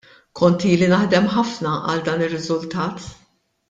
Kont 0.39 0.65
ili 0.69 0.87
naħdem 0.95 1.29
ħafna 1.35 1.77
għal 1.93 2.05
dan 2.11 2.27
ir-riżultat. 2.29 3.11